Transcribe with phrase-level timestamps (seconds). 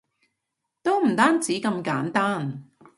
[0.81, 2.67] 都唔止咁簡單